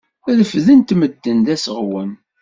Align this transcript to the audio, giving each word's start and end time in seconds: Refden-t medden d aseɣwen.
Refden-t 0.37 0.89
medden 0.99 1.39
d 1.45 1.47
aseɣwen. 1.53 2.11